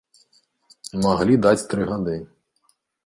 [1.05, 2.17] Маглі даць тры гады.